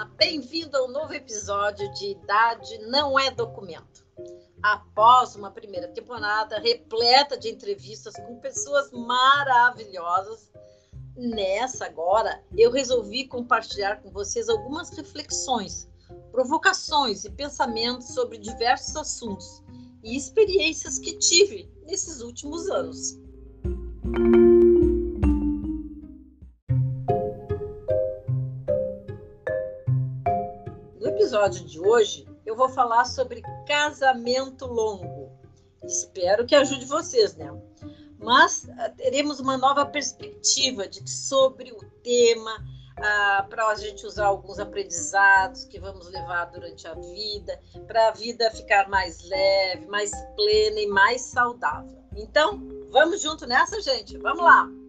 [0.00, 4.06] Olá, bem-vindo ao novo episódio de Idade Não é Documento.
[4.62, 10.50] Após uma primeira temporada repleta de entrevistas com pessoas maravilhosas,
[11.14, 15.86] nessa agora eu resolvi compartilhar com vocês algumas reflexões,
[16.32, 19.62] provocações e pensamentos sobre diversos assuntos
[20.02, 23.20] e experiências que tive nesses últimos anos.
[31.20, 35.30] Episódio de hoje eu vou falar sobre casamento longo.
[35.84, 37.52] Espero que ajude vocês, né?
[38.18, 42.64] Mas ah, teremos uma nova perspectiva de, sobre o tema,
[42.96, 48.12] ah, para a gente usar alguns aprendizados que vamos levar durante a vida, para a
[48.12, 52.02] vida ficar mais leve, mais plena e mais saudável.
[52.16, 54.16] Então, vamos junto nessa, gente?
[54.16, 54.79] Vamos lá!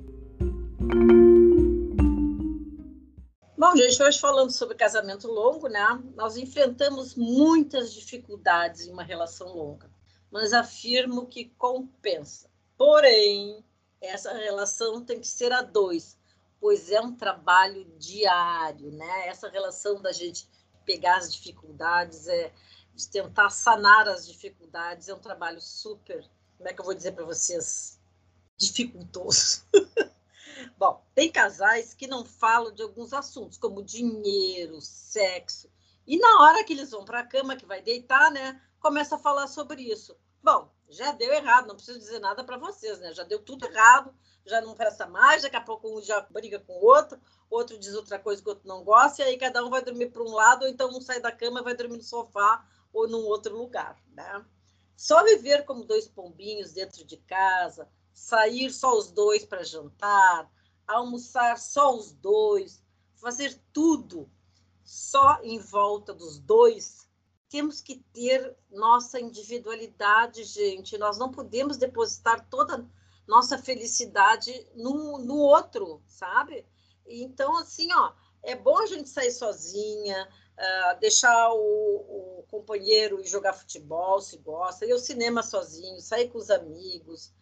[3.62, 5.86] Bom, gente, hoje falando sobre casamento longo, né?
[6.16, 9.88] Nós enfrentamos muitas dificuldades em uma relação longa,
[10.32, 12.50] mas afirmo que compensa.
[12.76, 13.64] Porém,
[14.02, 16.18] essa relação tem que ser a dois,
[16.60, 19.28] pois é um trabalho diário, né?
[19.28, 20.50] Essa relação da gente
[20.84, 22.52] pegar as dificuldades, é
[22.96, 27.12] de tentar sanar as dificuldades, é um trabalho super, como é que eu vou dizer
[27.12, 28.02] para vocês,
[28.58, 29.68] dificultoso.
[30.78, 35.70] Bom, tem casais que não falam de alguns assuntos, como dinheiro, sexo.
[36.06, 39.20] E na hora que eles vão para a cama, que vai deitar, né, começa a
[39.20, 40.18] falar sobre isso.
[40.44, 43.14] Bom, já deu errado, não preciso dizer nada para vocês, né?
[43.14, 44.14] Já deu tudo errado,
[44.46, 47.94] já não presta mais, daqui a pouco um já briga com o outro, outro diz
[47.94, 50.32] outra coisa que o outro não gosta, e aí cada um vai dormir para um
[50.32, 53.56] lado, ou então um sai da cama e vai dormir no sofá ou num outro
[53.56, 54.46] lugar, né?
[54.98, 60.52] Só viver como dois pombinhos dentro de casa, sair só os dois para jantar,
[60.88, 62.84] almoçar só os dois,
[63.16, 64.30] fazer tudo
[64.84, 67.08] só em volta dos dois.
[67.50, 70.98] Temos que ter nossa individualidade, gente.
[70.98, 72.90] Nós não podemos depositar toda
[73.28, 76.66] nossa felicidade no, no outro, sabe?
[77.06, 83.28] Então, assim, ó, é bom a gente sair sozinha, uh, deixar o, o companheiro ir
[83.28, 87.34] jogar futebol, se gosta, ir ao cinema sozinho, sair com os amigos,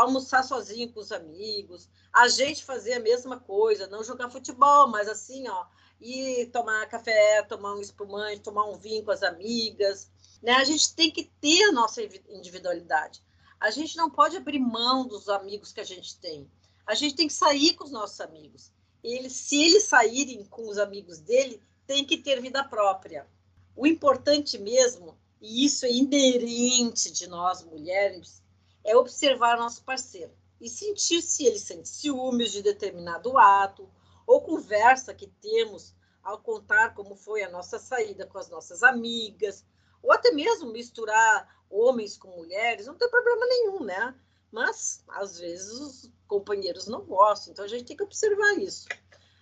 [0.00, 5.08] almoçar sozinho com os amigos, a gente fazer a mesma coisa, não jogar futebol, mas
[5.08, 5.66] assim, ó,
[6.00, 10.10] ir tomar café, tomar um espumante, tomar um vinho com as amigas,
[10.42, 10.52] né?
[10.52, 13.22] A gente tem que ter a nossa individualidade.
[13.60, 16.48] A gente não pode abrir mão dos amigos que a gente tem.
[16.86, 18.72] A gente tem que sair com os nossos amigos.
[19.02, 23.26] Eles, se eles saírem com os amigos dele, tem que ter vida própria.
[23.74, 28.42] O importante mesmo, e isso é inerente de nós mulheres,
[28.84, 33.88] é observar nosso parceiro e sentir se ele sente ciúmes de determinado ato
[34.26, 39.64] ou conversa que temos ao contar como foi a nossa saída com as nossas amigas,
[40.02, 44.14] ou até mesmo misturar homens com mulheres, não tem problema nenhum, né?
[44.50, 48.86] Mas às vezes os companheiros não gostam, então a gente tem que observar isso.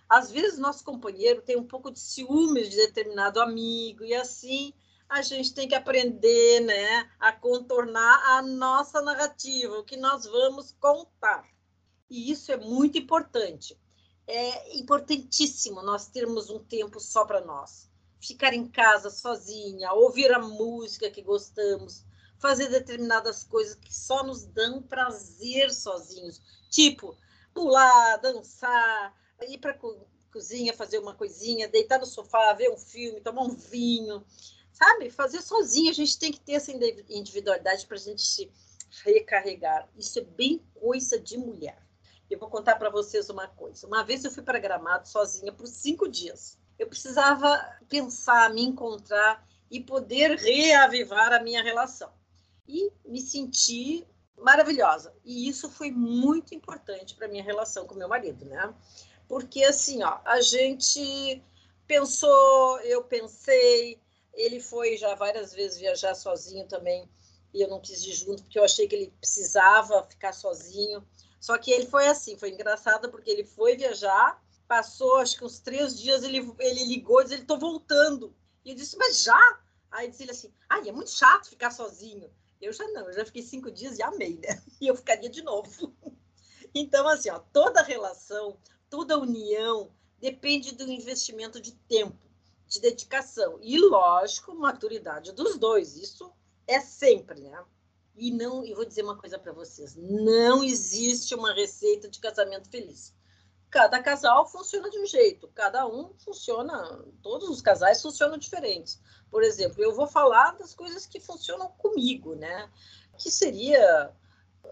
[0.09, 4.73] Às vezes nosso companheiro tem um pouco de ciúmes de determinado amigo e assim
[5.09, 10.75] a gente tem que aprender né, a contornar a nossa narrativa, o que nós vamos
[10.79, 11.47] contar.
[12.09, 13.79] E isso é muito importante.
[14.25, 17.89] É importantíssimo nós termos um tempo só para nós.
[18.19, 22.03] Ficar em casa sozinha, ouvir a música que gostamos,
[22.39, 26.41] fazer determinadas coisas que só nos dão prazer sozinhos.
[26.69, 27.15] Tipo,
[27.53, 29.15] pular, dançar,
[29.47, 29.79] ir para a
[30.31, 34.25] cozinha fazer uma coisinha, deitar no sofá, ver um filme, tomar um vinho
[34.77, 35.09] sabe?
[35.09, 35.89] Fazer sozinho.
[35.89, 36.71] A gente tem que ter essa
[37.09, 38.49] individualidade para a gente se
[39.03, 39.89] recarregar.
[39.97, 41.81] Isso é bem coisa de mulher.
[42.29, 43.87] Eu vou contar para vocês uma coisa.
[43.87, 46.59] Uma vez eu fui para Gramado sozinha por cinco dias.
[46.77, 52.11] Eu precisava pensar, me encontrar e poder reavivar a minha relação.
[52.67, 54.05] E me senti
[54.37, 55.15] maravilhosa.
[55.25, 58.73] E isso foi muito importante para minha relação com meu marido, né?
[59.27, 61.41] Porque assim, ó, a gente
[61.87, 63.99] pensou, eu pensei,
[64.37, 67.09] ele foi já várias vezes viajar sozinho também,
[67.53, 71.05] e eu não quis ir junto, porque eu achei que ele precisava ficar sozinho.
[71.39, 75.59] Só que ele foi assim, foi engraçado, porque ele foi viajar, passou acho que uns
[75.59, 78.35] três dias, ele, ele ligou e disse, ele tô voltando.
[78.63, 79.59] E eu disse, mas já?
[79.89, 82.29] Aí disse ele assim, ai, é muito chato ficar sozinho.
[82.61, 84.61] Eu já não, eu já fiquei cinco dias e amei, né?
[84.79, 85.93] E eu ficaria de novo.
[86.75, 89.89] Então, assim, ó, toda relação, toda união
[90.19, 92.26] depende do investimento de tempo
[92.67, 95.95] de dedicação e, lógico, maturidade dos dois.
[95.95, 96.31] Isso
[96.67, 97.63] é sempre, né?
[98.15, 102.69] E não, e vou dizer uma coisa para vocês: não existe uma receita de casamento
[102.69, 103.13] feliz.
[103.69, 108.99] cada casal funciona de um jeito, cada um funciona, todos os casais funcionam diferentes.
[109.29, 112.69] Por exemplo, eu vou falar das coisas que funcionam comigo, né?
[113.17, 114.13] Que seria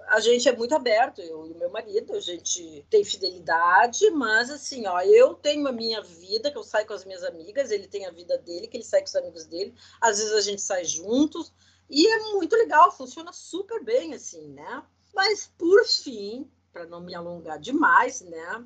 [0.07, 4.85] a gente é muito aberto, eu e meu marido, a gente tem fidelidade, mas assim,
[4.85, 8.05] ó, eu tenho a minha vida, que eu saio com as minhas amigas, ele tem
[8.05, 10.85] a vida dele, que ele sai com os amigos dele, às vezes a gente sai
[10.85, 11.51] juntos,
[11.89, 14.83] e é muito legal, funciona super bem, assim, né?
[15.13, 18.65] Mas, por fim, para não me alongar demais, né?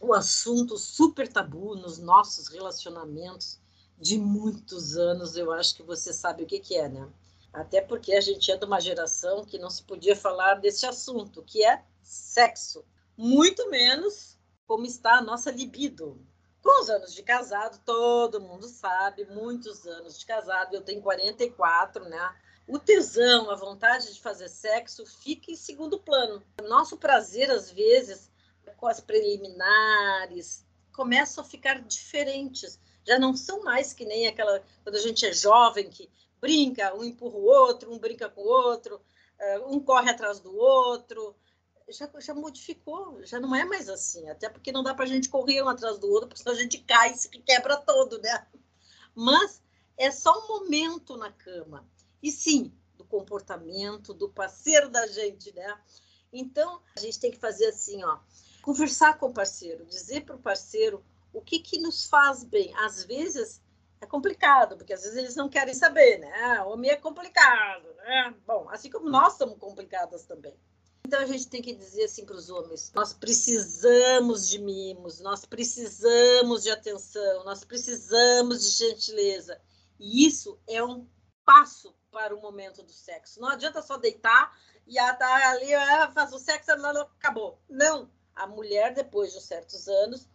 [0.00, 3.58] O assunto super tabu nos nossos relacionamentos
[3.98, 7.08] de muitos anos, eu acho que você sabe o que, que é, né?
[7.52, 11.42] Até porque a gente é de uma geração que não se podia falar desse assunto,
[11.42, 12.84] que é sexo.
[13.16, 16.24] Muito menos como está a nossa libido.
[16.62, 22.04] Com os anos de casado, todo mundo sabe, muitos anos de casado, eu tenho 44,
[22.08, 22.36] né?
[22.66, 26.42] O tesão, a vontade de fazer sexo fica em segundo plano.
[26.62, 28.30] Nosso prazer, às vezes,
[28.76, 32.78] com as preliminares, começam a ficar diferentes.
[33.06, 37.04] Já não são mais que nem aquela quando a gente é jovem que brinca, um
[37.04, 39.00] empurra o outro, um brinca com o outro,
[39.38, 41.34] eh, um corre atrás do outro.
[41.88, 45.28] Já, já modificou, já não é mais assim, até porque não dá para a gente
[45.30, 48.46] correr um atrás do outro, porque senão a gente cai e se quebra todo, né?
[49.14, 49.62] Mas
[49.96, 51.88] é só um momento na cama.
[52.22, 55.80] E sim, do comportamento do parceiro da gente, né?
[56.32, 58.18] Então, a gente tem que fazer assim, ó,
[58.60, 61.02] conversar com o parceiro, dizer para o parceiro
[61.32, 62.74] o que, que nos faz bem.
[62.76, 63.62] Às vezes,
[64.00, 66.62] é complicado, porque às vezes eles não querem saber, né?
[66.62, 68.34] O homem é complicado, né?
[68.46, 70.54] Bom, assim como nós somos complicadas também.
[71.06, 75.44] Então a gente tem que dizer assim para os homens: nós precisamos de mimos, nós
[75.44, 79.60] precisamos de atenção, nós precisamos de gentileza.
[79.98, 81.08] E isso é um
[81.44, 83.40] passo para o momento do sexo.
[83.40, 84.56] Não adianta só deitar
[84.86, 87.58] e tá ali, ah, faz o sexo, acabou.
[87.68, 88.10] Não.
[88.34, 90.28] A mulher, depois de certos anos,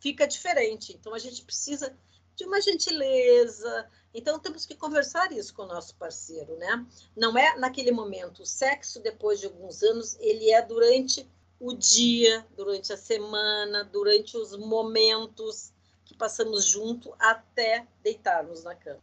[0.00, 0.92] fica diferente.
[0.92, 1.96] Então a gente precisa
[2.36, 3.88] de uma gentileza.
[4.14, 6.86] Então temos que conversar isso com o nosso parceiro, né?
[7.16, 8.42] Não é naquele momento.
[8.42, 14.36] O sexo, depois de alguns anos, ele é durante o dia, durante a semana, durante
[14.36, 15.72] os momentos
[16.04, 19.00] que passamos junto até deitarmos na cama.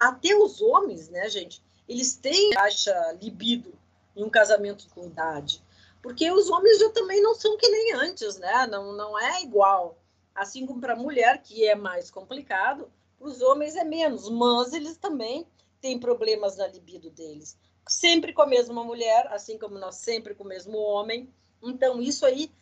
[0.00, 1.62] Até os homens, né, gente?
[1.88, 3.72] Eles têm baixa libido
[4.16, 5.62] em um casamento com idade.
[6.02, 8.66] Porque os homens já também não são que nem antes, né?
[8.66, 9.96] Não, não é igual.
[10.38, 14.72] Assim como para a mulher, que é mais complicado, para os homens é menos, mas
[14.72, 15.46] eles também
[15.80, 17.58] têm problemas na libido deles.
[17.88, 21.28] Sempre com a mesma mulher, assim como nós sempre com o mesmo homem.
[21.60, 22.52] Então, isso aí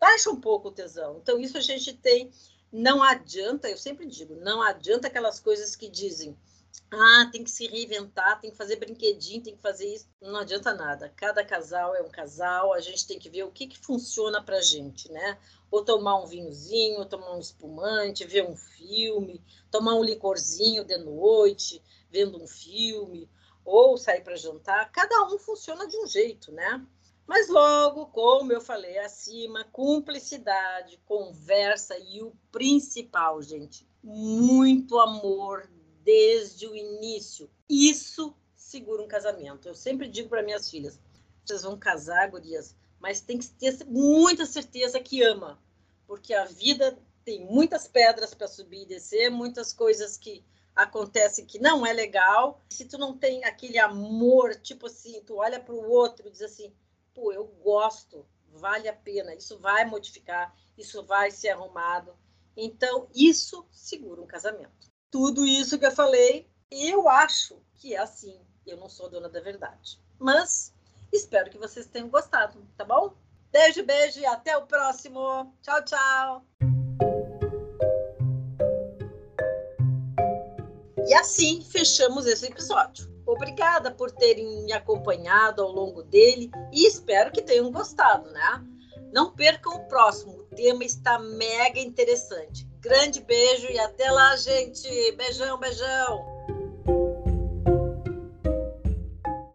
[0.00, 1.18] baixa um pouco o tesão.
[1.22, 2.30] Então, isso a gente tem.
[2.72, 6.36] Não adianta, eu sempre digo, não adianta aquelas coisas que dizem
[6.90, 10.08] ah, tem que se reinventar, tem que fazer brinquedinho, tem que fazer isso.
[10.20, 11.12] Não adianta nada.
[11.16, 14.60] Cada casal é um casal, a gente tem que ver o que, que funciona pra
[14.60, 15.38] gente, né?
[15.70, 20.96] Ou tomar um vinhozinho, ou tomar um espumante, ver um filme, tomar um licorzinho de
[20.98, 23.28] noite, vendo um filme,
[23.64, 24.90] ou sair para jantar.
[24.92, 26.84] Cada um funciona de um jeito, né?
[27.26, 35.68] Mas logo, como eu falei acima, cumplicidade, conversa e o principal, gente, muito amor
[36.04, 37.50] desde o início.
[37.68, 39.66] Isso segura um casamento.
[39.66, 41.00] Eu sempre digo para minhas filhas:
[41.44, 45.60] vocês vão casar, gurias, mas tem que ter muita certeza que ama,
[46.06, 50.44] porque a vida tem muitas pedras para subir e descer, muitas coisas que
[50.76, 52.60] acontecem que não é legal.
[52.68, 56.42] Se tu não tem aquele amor, tipo assim, tu olha para o outro e diz
[56.42, 56.72] assim:
[57.14, 62.14] pô, eu gosto, vale a pena, isso vai modificar, isso vai ser arrumado.
[62.56, 68.36] Então, isso segura um casamento tudo isso que eu falei, eu acho que é assim.
[68.66, 70.00] Eu não sou dona da verdade.
[70.18, 70.74] Mas
[71.12, 73.14] espero que vocês tenham gostado, tá bom?
[73.52, 75.54] Beijo, beijo e até o próximo.
[75.62, 76.44] Tchau, tchau.
[81.06, 83.08] E assim fechamos esse episódio.
[83.24, 88.66] Obrigada por terem me acompanhado ao longo dele e espero que tenham gostado, né?
[89.12, 92.73] Não percam o próximo, o tema está mega interessante.
[92.84, 95.12] Grande beijo e até lá, gente.
[95.12, 96.33] Beijão, beijão.